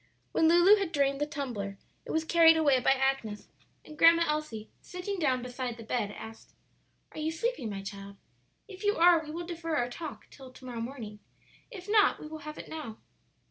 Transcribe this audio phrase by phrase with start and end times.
[0.31, 3.47] When Lulu had drained the tumbler it was carried away by Agnes,
[3.85, 6.55] and Grandma Elsie, sitting down beside the bed, asked,
[7.11, 8.17] "Are you sleepy, my child?
[8.67, 11.19] If you are we will defer our talk till to morrow morning;
[11.69, 12.97] if not, we will have it now."